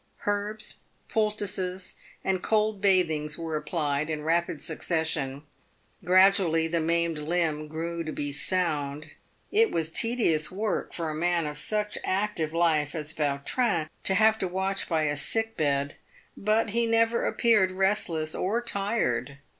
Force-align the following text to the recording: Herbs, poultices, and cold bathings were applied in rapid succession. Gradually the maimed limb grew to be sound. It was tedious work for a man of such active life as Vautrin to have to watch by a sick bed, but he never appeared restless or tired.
Herbs, 0.25 0.77
poultices, 1.09 1.93
and 2.23 2.41
cold 2.41 2.81
bathings 2.81 3.37
were 3.37 3.55
applied 3.55 4.09
in 4.09 4.23
rapid 4.23 4.59
succession. 4.59 5.43
Gradually 6.03 6.65
the 6.67 6.79
maimed 6.79 7.19
limb 7.19 7.67
grew 7.67 8.03
to 8.05 8.11
be 8.11 8.31
sound. 8.31 9.11
It 9.51 9.69
was 9.69 9.91
tedious 9.91 10.49
work 10.51 10.91
for 10.91 11.11
a 11.11 11.15
man 11.15 11.45
of 11.45 11.55
such 11.59 11.99
active 12.03 12.51
life 12.51 12.95
as 12.95 13.13
Vautrin 13.13 13.89
to 14.05 14.15
have 14.15 14.39
to 14.39 14.47
watch 14.47 14.89
by 14.89 15.03
a 15.03 15.15
sick 15.15 15.55
bed, 15.55 15.95
but 16.35 16.71
he 16.71 16.87
never 16.87 17.27
appeared 17.27 17.71
restless 17.71 18.33
or 18.33 18.59
tired. 18.59 19.37